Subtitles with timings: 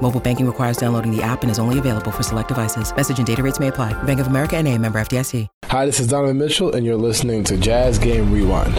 [0.00, 2.94] Mobile banking requires downloading the app and is only available for select devices.
[2.94, 3.92] Message and data rates may apply.
[4.04, 5.46] Bank of America and a member FDIC.
[5.64, 8.74] Hi, this is Donovan Mitchell, and you're listening to Jazz Game Rewind.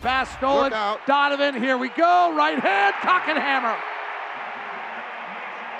[0.00, 0.72] Pass stolen.
[1.06, 2.32] Donovan, here we go.
[2.34, 3.76] Right hand, cock and hammer.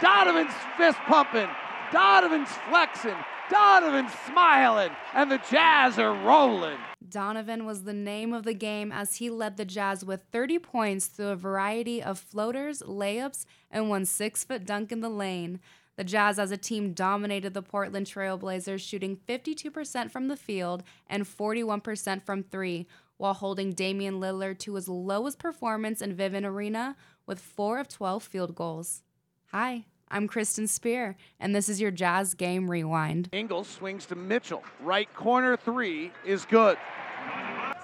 [0.03, 1.49] Donovan's fist pumping.
[1.91, 3.17] Donovan's flexing.
[3.51, 4.91] Donovan's smiling.
[5.15, 6.79] And the Jazz are rolling.
[7.09, 11.07] Donovan was the name of the game as he led the Jazz with 30 points
[11.07, 15.61] through a variety of floaters, layups, and one six foot dunk in the lane.
[15.97, 21.25] The Jazz as a team dominated the Portland Trailblazers, shooting 52% from the field and
[21.25, 22.87] 41% from three,
[23.17, 26.95] while holding Damian Lillard to his lowest performance in Vivint Arena
[27.27, 29.03] with 4 of 12 field goals.
[29.51, 33.29] Hi, I'm Kristen Spear, and this is your Jazz Game Rewind.
[33.33, 34.63] Ingles swings to Mitchell.
[34.81, 36.79] Right corner three is good.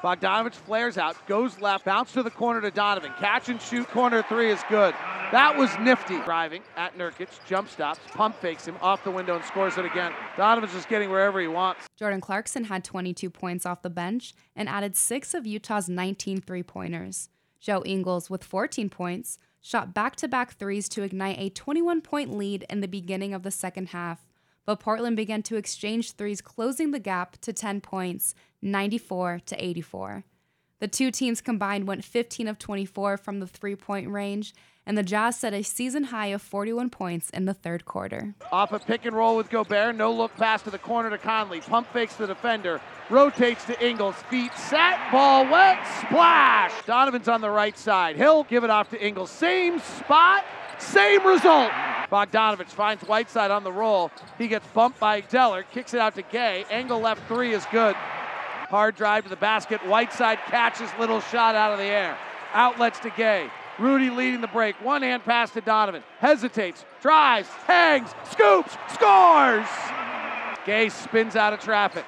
[0.03, 3.12] Bogdanovich flares out, goes left, bounce to the corner to Donovan.
[3.19, 4.95] Catch and shoot, corner three is good.
[5.33, 6.20] That was nifty.
[6.22, 10.12] Driving at Nurkic, jump stops, pump fakes him off the window and scores it again.
[10.36, 11.86] Donovan's just getting wherever he wants.
[11.98, 16.62] Jordan Clarkson had 22 points off the bench and added six of Utah's 19 three
[16.62, 17.28] pointers.
[17.61, 22.31] Joe Ingles, with 14 points, shot back to back threes to ignite a 21 point
[22.37, 24.27] lead in the beginning of the second half.
[24.67, 30.25] But Portland began to exchange threes, closing the gap to 10 points, 94 to 84.
[30.84, 34.52] The two teams combined went 15 of 24 from the three point range,
[34.84, 38.34] and the Jazz set a season high of 41 points in the third quarter.
[38.52, 41.62] Off a pick and roll with Gobert, no look pass to the corner to Conley.
[41.62, 46.70] Pump fakes the defender, rotates to Ingles, feet set, ball wet, splash.
[46.84, 48.16] Donovan's on the right side.
[48.16, 49.30] He'll give it off to Ingles.
[49.30, 50.44] Same spot,
[50.78, 51.70] same result.
[52.12, 54.11] Bogdanovich finds Whiteside on the roll.
[54.36, 56.67] He gets bumped by Zeller, kicks it out to Gay.
[56.68, 57.96] Angle left three is good.
[58.69, 59.80] Hard drive to the basket.
[59.86, 62.17] Whiteside catches little shot out of the air.
[62.52, 63.48] Outlets to Gay.
[63.79, 64.77] Rudy leading the break.
[64.83, 66.02] One hand pass to Donovan.
[66.19, 69.67] Hesitates, drives, hangs, scoops, scores!
[70.64, 72.05] Gay spins out of traffic.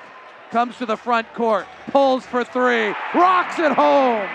[0.50, 1.66] Comes to the front court.
[1.90, 2.94] Pulls for three.
[3.14, 4.28] Rocks it home.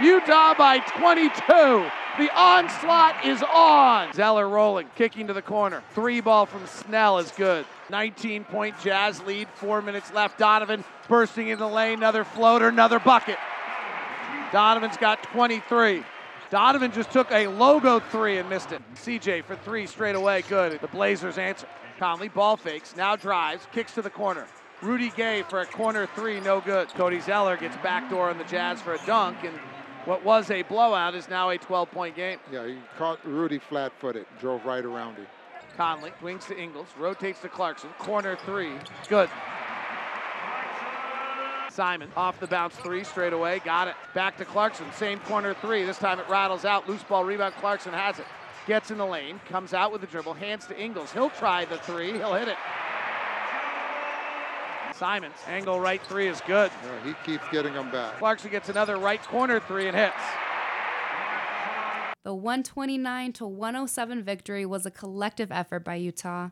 [0.00, 1.90] Utah by 22.
[2.18, 4.12] The onslaught is on.
[4.12, 5.82] Zeller rolling, kicking to the corner.
[5.92, 7.66] Three ball from Snell is good.
[7.90, 10.38] 19 point Jazz lead, four minutes left.
[10.38, 13.38] Donovan bursting in the lane, another floater, another bucket.
[14.52, 16.04] Donovan's got 23.
[16.50, 18.80] Donovan just took a logo three and missed it.
[18.94, 20.80] CJ for three straight away, good.
[20.80, 21.66] The Blazers answer.
[21.98, 24.46] Conley ball fakes, now drives, kicks to the corner.
[24.80, 26.88] Rudy Gay for a corner three, no good.
[26.90, 29.54] Cody Zeller gets backdoor on the Jazz for a dunk, and
[30.04, 32.38] what was a blowout is now a 12 point game.
[32.52, 35.26] Yeah, he caught Rudy flat footed, drove right around him.
[35.78, 38.72] Conley swings to Ingles, rotates to Clarkson, corner three,
[39.08, 39.30] good.
[41.70, 43.94] Simon off the bounce three straight away, got it.
[44.12, 45.84] Back to Clarkson, same corner three.
[45.84, 47.54] This time it rattles out, loose ball rebound.
[47.60, 48.26] Clarkson has it,
[48.66, 51.12] gets in the lane, comes out with the dribble, hands to Ingles.
[51.12, 52.56] He'll try the three, he'll hit it.
[54.96, 56.72] Simons, angle right three is good.
[56.84, 58.18] Yeah, he keeps getting them back.
[58.18, 60.16] Clarkson gets another right corner three and hits.
[62.28, 66.50] The 129 to 107 victory was a collective effort by Utah.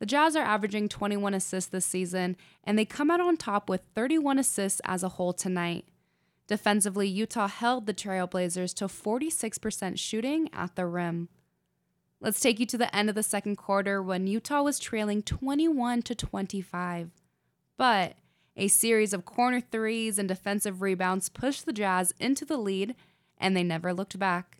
[0.00, 3.82] The Jazz are averaging 21 assists this season, and they come out on top with
[3.94, 5.84] 31 assists as a whole tonight.
[6.48, 11.28] Defensively, Utah held the Trailblazers to 46% shooting at the rim.
[12.20, 16.02] Let's take you to the end of the second quarter when Utah was trailing 21
[16.02, 17.12] to 25.
[17.76, 18.16] But
[18.56, 22.96] a series of corner threes and defensive rebounds pushed the Jazz into the lead,
[23.38, 24.58] and they never looked back.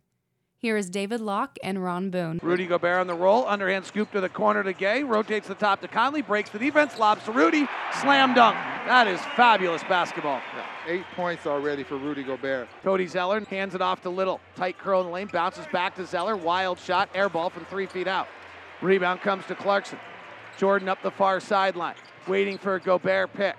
[0.65, 2.41] Here is David Locke and Ron Boone.
[2.43, 5.83] Rudy Gobert on the roll, underhand scoop to the corner to Gay, rotates the top
[5.83, 7.69] to Conley, breaks the defense, lobs to Rudy,
[8.01, 8.57] slam dunk.
[8.87, 10.41] That is fabulous basketball.
[10.57, 10.65] Yeah,
[10.95, 12.69] eight points already for Rudy Gobert.
[12.83, 14.41] Cody Zeller hands it off to Little.
[14.57, 17.84] Tight curl in the lane, bounces back to Zeller, wild shot, air ball from three
[17.84, 18.27] feet out.
[18.81, 19.99] Rebound comes to Clarkson.
[20.57, 21.97] Jordan up the far sideline,
[22.27, 23.57] waiting for a Gobert pick.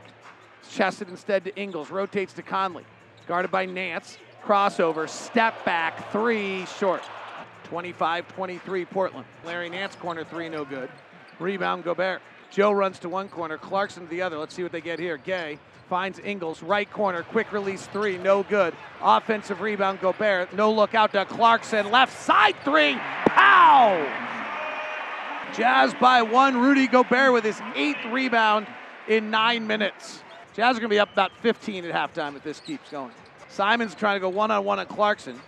[0.72, 2.84] Chested instead to Ingles, rotates to Conley.
[3.28, 7.04] Guarded by Nance, crossover, step back, three short.
[7.66, 9.26] 25 23 Portland.
[9.44, 10.90] Larry Nance corner three, no good.
[11.40, 12.22] Rebound Gobert.
[12.52, 14.38] Joe runs to one corner, Clarkson to the other.
[14.38, 15.18] Let's see what they get here.
[15.18, 15.60] Gay
[15.90, 18.74] finds Ingles, right corner, quick release three, no good.
[19.02, 22.96] Offensive rebound Gobert, no look out to Clarkson, left side three,
[23.26, 24.24] pow!
[25.56, 26.58] Jazz by one.
[26.58, 28.68] Rudy Gobert with his eighth rebound
[29.08, 30.22] in nine minutes.
[30.54, 33.12] Jazz are going to be up about 15 at halftime if this keeps going.
[33.56, 35.40] Simons trying to go one on one at Clarkson.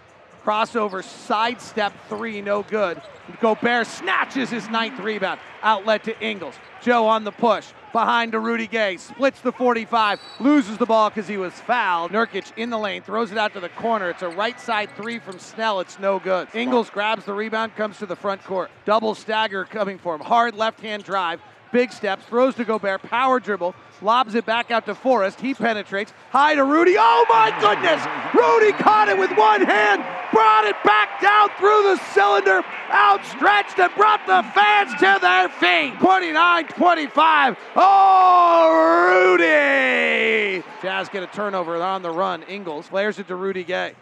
[0.45, 3.01] Crossover, sidestep three, no good.
[3.42, 5.42] Gobert snatches his ninth rebound.
[5.62, 6.56] Outlet to Ingles.
[6.81, 7.68] Joe on the push.
[7.92, 8.95] Behind to Rudy Gay.
[8.95, 10.21] Splits the 45.
[10.39, 12.12] Loses the ball because he was fouled.
[12.13, 13.01] Nurkic in the lane.
[13.01, 14.10] Throws it out to the corner.
[14.10, 15.81] It's a right side three from Snell.
[15.81, 16.48] It's no good.
[16.53, 18.71] Ingles grabs the rebound, comes to the front court.
[18.86, 20.21] Double stagger coming for him.
[20.21, 21.42] Hard left hand drive.
[21.71, 22.25] Big steps.
[22.25, 23.01] Throws to Gobert.
[23.03, 25.39] Power dribble lobs it back out to Forrest.
[25.39, 26.13] He penetrates.
[26.31, 26.95] High to Rudy.
[26.97, 28.01] Oh my goodness!
[28.33, 33.93] Rudy caught it with one hand, brought it back down through the cylinder, outstretched, and
[33.95, 35.99] brought the fans to their feet.
[35.99, 37.57] 29 25.
[37.75, 40.63] Oh, Rudy!
[40.81, 42.43] Jazz get a turnover on the run.
[42.43, 43.93] Ingles flares it to Rudy Gay.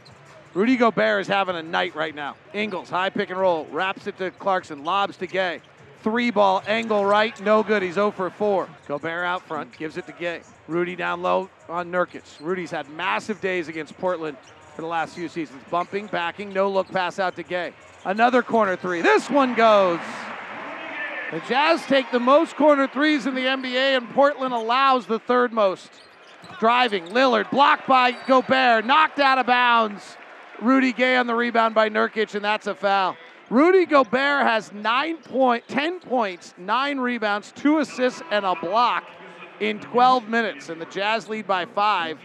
[0.54, 2.36] Rudy Gobert is having a night right now.
[2.54, 5.62] Ingles, high pick and roll, wraps it to Clarkson, lobs to Gay
[6.06, 7.82] three ball angle right, no good.
[7.82, 8.70] He's 0 for 4.
[8.88, 10.42] Gobert out front, gives it to Gay.
[10.68, 12.22] Rudy down low on Nurkic.
[12.40, 14.38] Rudy's had massive days against Portland
[14.76, 15.64] for the last few seasons.
[15.72, 17.74] Bumping, backing, no look pass out to Gay.
[18.04, 19.02] Another corner three.
[19.02, 20.00] This one goes.
[21.32, 25.52] The Jazz take the most corner threes in the NBA, and Portland allows the third
[25.52, 25.90] most.
[26.60, 30.18] Driving, Lillard blocked by Gobert, knocked out of bounds.
[30.62, 33.18] Rudy Gay on the rebound by Nurkic, and that's a foul.
[33.50, 39.04] Rudy Gobert has nine point, 10 points, nine rebounds, two assists, and a block
[39.60, 40.70] in 12 minutes.
[40.70, 42.18] And the Jazz lead by five,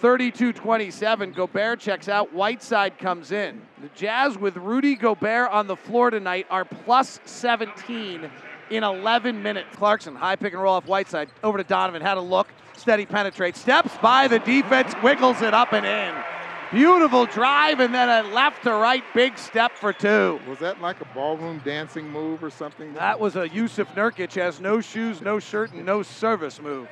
[0.00, 1.32] 32 27.
[1.32, 2.32] Gobert checks out.
[2.32, 3.62] Whiteside comes in.
[3.80, 8.28] The Jazz, with Rudy Gobert on the floor tonight, are plus 17
[8.70, 9.68] in 11 minutes.
[9.76, 11.28] Clarkson, high pick and roll off Whiteside.
[11.44, 12.02] Over to Donovan.
[12.02, 12.48] Had a look.
[12.76, 13.56] Steady penetrate.
[13.56, 16.33] Steps by the defense, wiggles it up and in.
[16.74, 20.40] Beautiful drive and then a left to right big step for two.
[20.48, 22.92] Was that like a ballroom dancing move or something?
[22.94, 26.88] That was a Jusuf Nurkic has no shoes, no shirt, and no service move.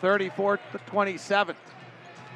[0.00, 1.56] 34 to 27.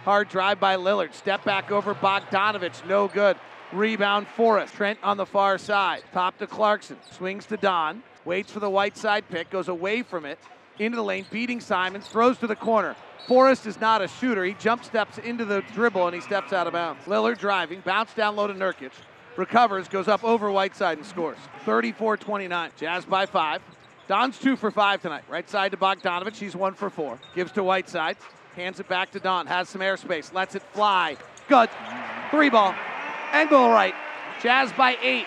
[0.04, 1.14] Hard drive by Lillard.
[1.14, 2.84] Step back over Bogdanovich.
[2.88, 3.36] No good.
[3.72, 4.74] Rebound Forrest.
[4.74, 6.02] Trent on the far side.
[6.12, 6.96] Top to Clarkson.
[7.12, 8.02] Swings to Don.
[8.24, 9.50] Waits for the Whiteside pick.
[9.50, 10.40] Goes away from it.
[10.78, 11.26] Into the lane.
[11.30, 12.06] Beating Simons.
[12.06, 12.94] Throws to the corner.
[13.26, 14.44] Forrest is not a shooter.
[14.44, 17.04] He jump steps into the dribble and he steps out of bounds.
[17.04, 18.92] Lillard driving, bounce down low to Nurkic,
[19.36, 21.36] recovers, goes up over Whiteside and scores.
[21.66, 22.70] 34-29.
[22.76, 23.60] Jazz by five.
[24.06, 25.24] Don's two for five tonight.
[25.28, 26.36] Right side to Bogdanovich.
[26.36, 27.18] He's one for four.
[27.34, 28.16] Gives to Whiteside.
[28.56, 29.46] Hands it back to Don.
[29.46, 30.32] Has some airspace.
[30.32, 31.18] Lets it fly.
[31.48, 31.68] Good.
[32.30, 32.74] Three ball.
[33.32, 33.94] Angle right.
[34.42, 35.26] Jazz by eight.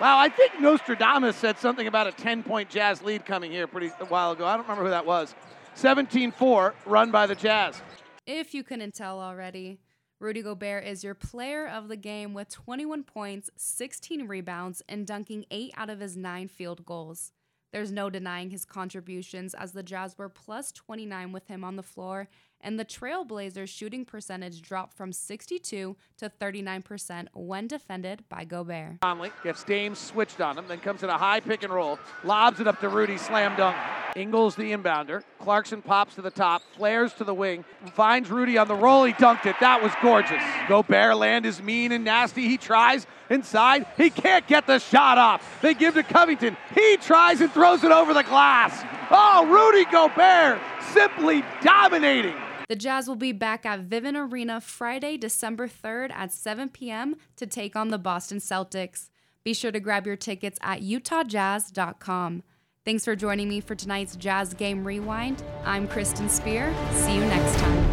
[0.00, 3.92] Wow, I think Nostradamus said something about a 10 point Jazz lead coming here pretty
[4.00, 4.46] a while ago.
[4.46, 5.34] I don't remember who that was.
[5.74, 7.82] 17 4, run by the Jazz.
[8.26, 9.78] If you couldn't tell already,
[10.18, 15.44] Rudy Gobert is your player of the game with 21 points, 16 rebounds, and dunking
[15.50, 17.32] 8 out of his 9 field goals.
[17.70, 21.82] There's no denying his contributions as the Jazz were plus 29 with him on the
[21.82, 22.28] floor
[22.62, 29.00] and the Trailblazers' shooting percentage dropped from 62 to 39% when defended by Gobert.
[29.00, 32.60] Conley gets Dame switched on him, then comes in a high pick and roll, lobs
[32.60, 33.76] it up to Rudy, slam dunk.
[34.16, 35.22] Ingles the inbounder.
[35.38, 37.64] Clarkson pops to the top, flares to the wing,
[37.94, 39.04] finds Rudy on the roll.
[39.04, 39.54] He dunked it.
[39.60, 40.42] That was gorgeous.
[40.68, 42.48] Gobert land is mean and nasty.
[42.48, 43.86] He tries inside.
[43.96, 45.60] He can't get the shot off.
[45.62, 46.56] They give to Covington.
[46.74, 48.84] He tries and throws it over the glass.
[49.10, 50.60] Oh, Rudy Gobert
[50.92, 52.34] simply dominating.
[52.70, 57.16] The Jazz will be back at Vivint Arena Friday, December 3rd at 7 p.m.
[57.34, 59.10] to take on the Boston Celtics.
[59.42, 62.44] Be sure to grab your tickets at utahjazz.com.
[62.84, 65.42] Thanks for joining me for tonight's Jazz Game Rewind.
[65.64, 66.72] I'm Kristen Spear.
[66.92, 67.89] See you next time.